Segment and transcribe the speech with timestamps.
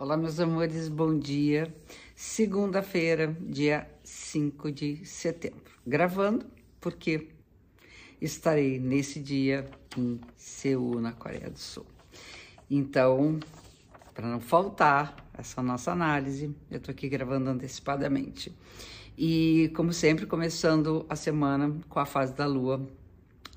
[0.00, 1.74] Olá, meus amores, bom dia.
[2.14, 5.72] Segunda-feira, dia 5 de setembro.
[5.84, 6.46] Gravando
[6.80, 7.30] porque
[8.20, 11.84] estarei nesse dia em Seul, na Coreia do Sul.
[12.70, 13.40] Então,
[14.14, 18.56] para não faltar essa nossa análise, eu tô aqui gravando antecipadamente.
[19.18, 22.88] E, como sempre, começando a semana com a fase da lua,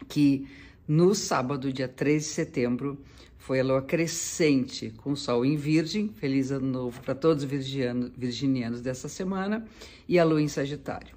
[0.09, 0.47] que
[0.91, 2.97] no sábado, dia 13 de setembro,
[3.37, 6.09] foi a lua crescente com o sol em Virgem.
[6.09, 9.65] Feliz ano novo para todos os virginianos dessa semana.
[10.05, 11.15] E a lua em Sagitário.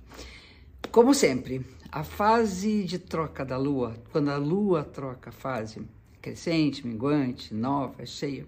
[0.92, 5.82] Como sempre, a fase de troca da lua, quando a lua troca a fase
[6.22, 8.46] crescente, minguante, nova, cheia,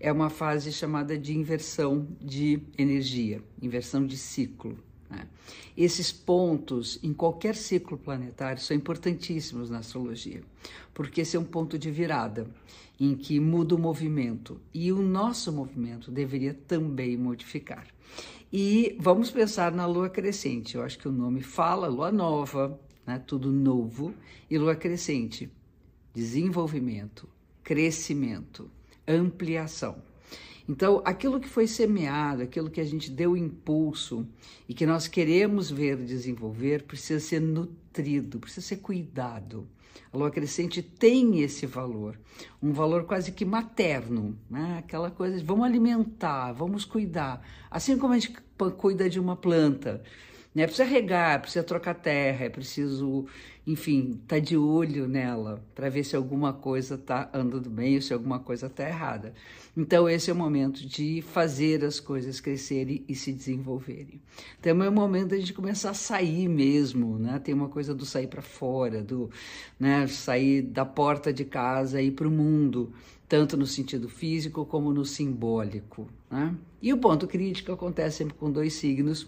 [0.00, 4.76] é uma fase chamada de inversão de energia, inversão de ciclo.
[5.10, 5.26] Né?
[5.76, 10.42] Esses pontos em qualquer ciclo planetário são importantíssimos na astrologia,
[10.92, 12.46] porque esse é um ponto de virada
[12.98, 17.86] em que muda o movimento e o nosso movimento deveria também modificar.
[18.52, 20.76] E vamos pensar na lua crescente.
[20.76, 23.18] Eu acho que o nome fala lua nova, né?
[23.18, 24.14] tudo novo,
[24.48, 25.50] e lua crescente,
[26.14, 27.28] desenvolvimento,
[27.64, 28.70] crescimento,
[29.08, 29.96] ampliação.
[30.68, 34.26] Então, aquilo que foi semeado, aquilo que a gente deu impulso
[34.66, 39.68] e que nós queremos ver desenvolver, precisa ser nutrido, precisa ser cuidado.
[40.12, 42.18] A lua crescente tem esse valor,
[42.62, 44.78] um valor quase que materno, né?
[44.78, 47.46] aquela coisa de vamos alimentar, vamos cuidar.
[47.70, 48.34] Assim como a gente
[48.78, 50.02] cuida de uma planta,
[50.54, 50.66] né?
[50.66, 53.26] Precisa regar, precisa trocar terra, é preciso,
[53.66, 58.12] enfim, tá de olho nela para ver se alguma coisa está andando bem ou se
[58.12, 59.34] alguma coisa está errada.
[59.76, 64.22] Então, esse é o momento de fazer as coisas crescerem e se desenvolverem.
[64.62, 67.40] Também é o momento da gente começar a sair mesmo, né?
[67.42, 69.28] Tem uma coisa do sair para fora, do
[69.80, 72.92] né, sair da porta de casa e ir para o mundo
[73.28, 76.08] tanto no sentido físico como no simbólico.
[76.30, 76.54] Né?
[76.80, 79.26] E o ponto crítico acontece sempre com dois signos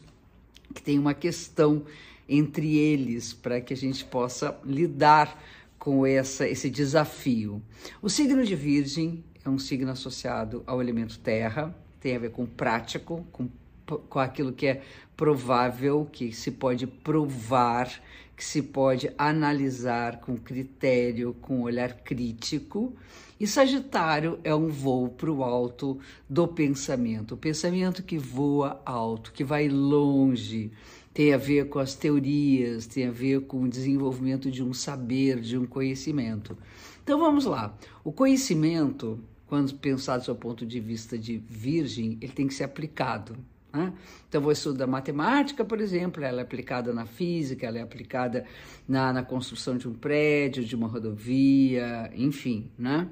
[0.76, 1.82] que tem uma questão
[2.28, 5.42] entre eles para que a gente possa lidar
[5.78, 7.62] com essa, esse desafio.
[8.02, 12.44] O signo de Virgem é um signo associado ao elemento terra, tem a ver com
[12.44, 13.48] prático, com,
[13.86, 14.82] com aquilo que é
[15.16, 17.90] provável, que se pode provar,
[18.36, 22.94] que se pode analisar com critério, com olhar crítico.
[23.40, 25.98] E Sagitário é um voo para o alto
[26.28, 30.70] do pensamento, o pensamento que voa alto, que vai longe,
[31.12, 35.40] tem a ver com as teorias, tem a ver com o desenvolvimento de um saber,
[35.40, 36.56] de um conhecimento.
[37.02, 37.74] Então vamos lá.
[38.04, 42.64] O conhecimento, quando pensado do seu ponto de vista de virgem, ele tem que ser
[42.64, 43.36] aplicado.
[43.76, 43.92] Né?
[44.26, 48.46] Então, vou estudar matemática, por exemplo, ela é aplicada na física, ela é aplicada
[48.88, 52.70] na, na construção de um prédio, de uma rodovia, enfim.
[52.78, 53.06] Né?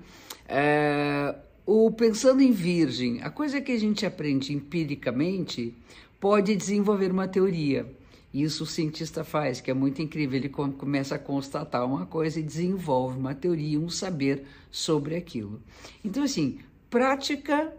[0.49, 1.35] É,
[1.67, 5.75] o Pensando em Virgem, a coisa que a gente aprende empiricamente
[6.19, 7.87] pode desenvolver uma teoria.
[8.33, 10.39] Isso o cientista faz, que é muito incrível.
[10.39, 15.61] Ele começa a constatar uma coisa e desenvolve uma teoria, um saber sobre aquilo.
[16.03, 16.59] Então, assim,
[16.89, 17.71] prática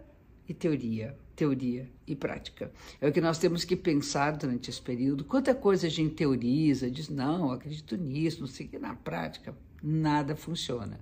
[0.48, 2.72] e teoria teoria e prática.
[3.00, 5.22] É o que nós temos que pensar durante esse período.
[5.22, 9.54] Quanta coisa a gente teoriza, diz, não, acredito nisso, não sei o que, na prática,
[9.82, 10.98] nada funciona.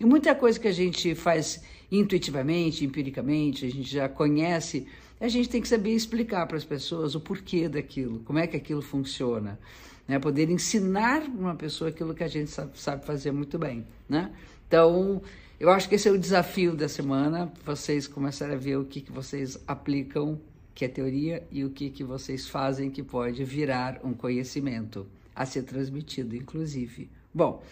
[0.00, 1.62] E muita coisa que a gente faz
[1.92, 4.88] intuitivamente, empiricamente, a gente já conhece,
[5.20, 8.56] a gente tem que saber explicar para as pessoas o porquê daquilo, como é que
[8.56, 9.58] aquilo funciona.
[10.06, 10.18] Né?
[10.18, 13.86] Poder ensinar uma pessoa aquilo que a gente sabe, sabe fazer muito bem.
[14.08, 14.30] Né?
[14.66, 15.22] Então,
[15.58, 19.00] eu acho que esse é o desafio da semana, vocês começarem a ver o que,
[19.00, 20.40] que vocês aplicam,
[20.74, 25.46] que é teoria, e o que, que vocês fazem que pode virar um conhecimento a
[25.46, 27.08] ser transmitido, inclusive.
[27.32, 27.62] Bom,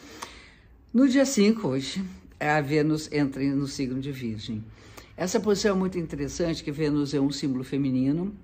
[0.92, 2.04] no dia 5, hoje,
[2.38, 4.62] a Vênus entra no signo de Virgem.
[5.16, 8.34] Essa posição é muito interessante, que Vênus é um símbolo feminino,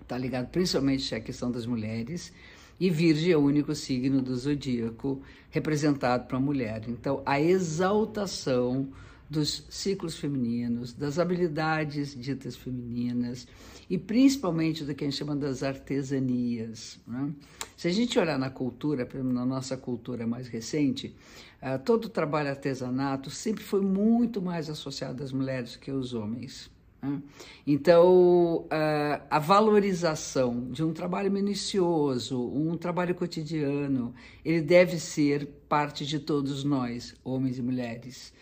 [0.00, 2.32] está ligado principalmente à questão das mulheres,
[2.78, 6.82] e Virgem é o único signo do zodíaco representado para a mulher.
[6.88, 8.88] Então, a exaltação
[9.28, 13.46] dos ciclos femininos, das habilidades ditas femininas
[13.88, 16.98] e principalmente do que a gente chama das artesanias.
[17.06, 17.32] Né?
[17.76, 21.14] Se a gente olhar na cultura, na nossa cultura mais recente,
[21.62, 26.70] uh, todo o trabalho artesanato sempre foi muito mais associado às mulheres que aos homens.
[27.02, 27.20] Né?
[27.66, 28.66] Então,
[29.30, 34.14] a valorização de um trabalho minucioso, um trabalho cotidiano,
[34.44, 38.32] ele deve ser parte de todos nós, homens e mulheres.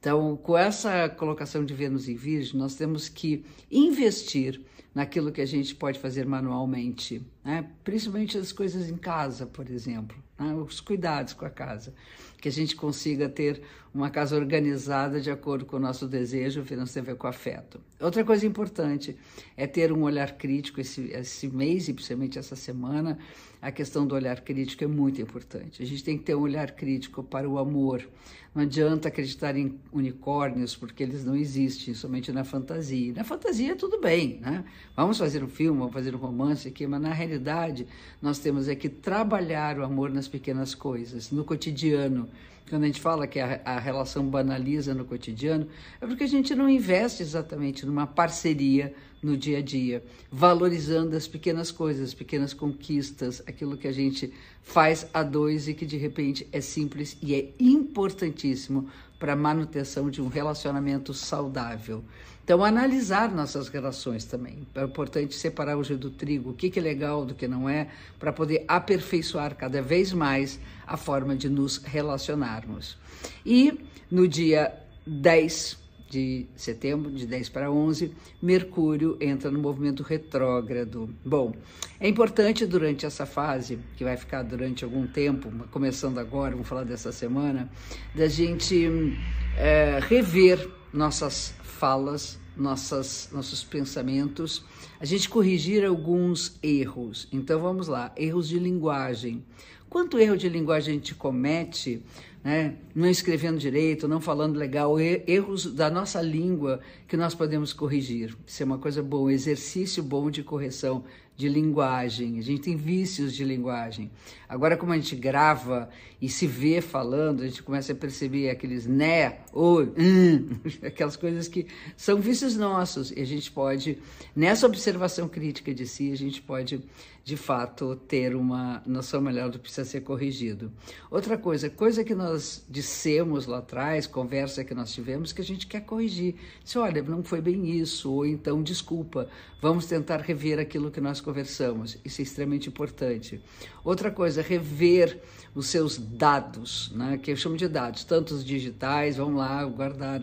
[0.00, 4.64] Então, com essa colocação de Vênus em Virgem, nós temos que investir
[4.94, 7.68] naquilo que a gente pode fazer manualmente, né?
[7.84, 10.54] principalmente as coisas em casa, por exemplo, né?
[10.54, 11.94] os cuidados com a casa.
[12.40, 16.76] Que a gente consiga ter uma casa organizada de acordo com o nosso desejo, que
[16.76, 17.80] não tem a ver com afeto.
[18.00, 19.16] Outra coisa importante
[19.56, 23.18] é ter um olhar crítico esse, esse mês e principalmente essa semana.
[23.60, 25.82] A questão do olhar crítico é muito importante.
[25.82, 28.08] A gente tem que ter um olhar crítico para o amor.
[28.54, 33.12] Não adianta acreditar em unicórnios, porque eles não existem, somente na fantasia.
[33.12, 34.64] Na fantasia, tudo bem, né?
[34.96, 37.86] Vamos fazer um filme, vamos fazer um romance aqui, mas na realidade,
[38.22, 42.29] nós temos é que trabalhar o amor nas pequenas coisas, no cotidiano.
[42.68, 45.66] Quando a gente fala que a, a relação banaliza no cotidiano,
[46.00, 51.26] é porque a gente não investe exatamente numa parceria no dia a dia, valorizando as
[51.26, 54.32] pequenas coisas, as pequenas conquistas, aquilo que a gente
[54.62, 58.88] faz a dois e que de repente é simples e é importantíssimo
[59.18, 62.02] para a manutenção de um relacionamento saudável.
[62.50, 64.66] Então, analisar nossas relações também.
[64.74, 67.86] É importante separar o joio do trigo, o que, é legal do que não é,
[68.18, 72.98] para poder aperfeiçoar cada vez mais a forma de nos relacionarmos.
[73.46, 73.78] E
[74.10, 74.74] no dia
[75.06, 78.12] 10 de setembro, de 10 para 11,
[78.42, 81.08] Mercúrio entra no movimento retrógrado.
[81.24, 81.54] Bom,
[82.00, 86.82] é importante durante essa fase, que vai ficar durante algum tempo, começando agora, vamos falar
[86.82, 87.70] dessa semana,
[88.12, 89.16] da gente
[89.56, 94.64] é, rever nossas falas, nossas, nossos pensamentos,
[94.98, 97.28] a gente corrigir alguns erros.
[97.32, 99.44] Então vamos lá, erros de linguagem.
[99.88, 102.02] Quanto erro de linguagem a gente comete,
[102.44, 102.76] né?
[102.94, 108.36] não escrevendo direito, não falando legal, erros da nossa língua que nós podemos corrigir.
[108.46, 111.04] Isso é uma coisa boa, um exercício bom de correção
[111.40, 114.10] de linguagem, a gente tem vícios de linguagem.
[114.46, 115.88] Agora, como a gente grava
[116.20, 120.50] e se vê falando, a gente começa a perceber aqueles né, ou, hum,
[120.84, 121.66] aquelas coisas que
[121.96, 123.10] são vícios nossos.
[123.10, 123.96] E a gente pode,
[124.36, 126.82] nessa observação crítica de si, a gente pode,
[127.22, 130.72] de fato, ter uma noção melhor do que precisa ser corrigido.
[131.10, 135.66] Outra coisa, coisa que nós dissemos lá atrás, conversa que nós tivemos, que a gente
[135.66, 136.34] quer corrigir.
[136.64, 139.28] Se olha, não foi bem isso, ou então, desculpa,
[139.60, 141.98] vamos tentar rever aquilo que nós conversamos.
[142.04, 143.40] Isso é extremamente importante.
[143.84, 145.20] Outra coisa, rever
[145.54, 150.22] os seus dados, né, que eu chamo de dados, tanto os digitais, vamos lá, guardar,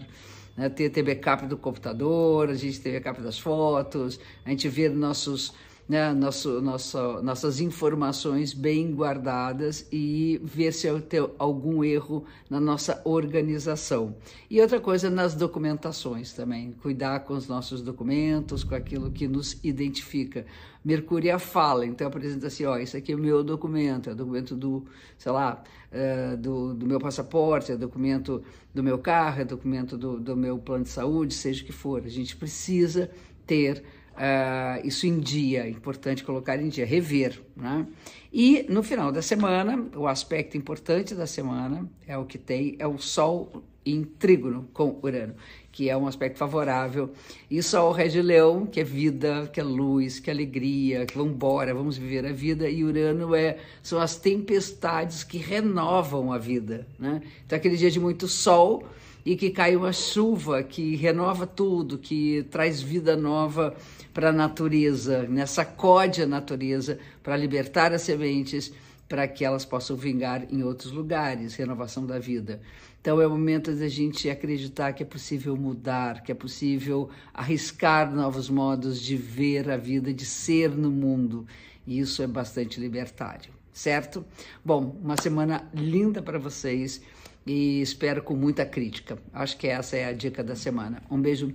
[0.55, 4.89] né, ter, ter backup do computador, a gente ter backup das fotos, a gente ver
[4.89, 5.53] nossos
[5.87, 14.15] né, nosso, nossas informações bem guardadas e ver se tem algum erro na nossa organização.
[14.49, 19.57] E outra coisa nas documentações também, cuidar com os nossos documentos, com aquilo que nos
[19.63, 20.45] identifica.
[20.83, 24.15] Mercúrio é fala, então apresenta assim, ó, isso aqui é o meu documento, é o
[24.15, 24.85] documento do,
[25.17, 25.61] sei lá,
[25.91, 28.41] uh, do, do meu passaporte, é documento
[28.73, 32.03] do meu carro, é documento do, do meu plano de saúde, seja o que for.
[32.05, 33.09] A gente precisa
[33.45, 33.83] ter
[34.17, 37.41] uh, isso em dia, é importante colocar em dia, rever.
[37.55, 37.87] Né?
[38.33, 42.87] E no final da semana, o aspecto importante da semana é o que tem, é
[42.87, 45.33] o Sol em trígono com Urano,
[45.71, 47.11] que é um aspecto favorável.
[47.49, 51.33] E Sol rege Leão, que é vida, que é luz, que é alegria, que vamos
[51.33, 52.69] embora, vamos viver a vida.
[52.69, 56.85] E Urano é, são as tempestades que renovam a vida.
[56.99, 57.21] Né?
[57.45, 58.83] Então, aquele dia de muito sol
[59.27, 63.75] e que cai uma chuva que renova tudo, que traz vida nova
[64.13, 65.45] para a natureza, né?
[65.45, 68.71] sacode a natureza para libertar as sementes
[69.05, 72.61] para que elas possam vingar em outros lugares, renovação da vida.
[73.01, 77.09] Então é o momento de a gente acreditar que é possível mudar, que é possível
[77.33, 81.45] arriscar novos modos de ver a vida, de ser no mundo.
[81.85, 84.23] E isso é bastante libertário, certo?
[84.63, 87.01] Bom, uma semana linda para vocês
[87.47, 89.17] e espero com muita crítica.
[89.33, 91.01] Acho que essa é a dica da semana.
[91.09, 91.53] Um beijo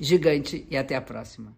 [0.00, 1.56] gigante e até a próxima.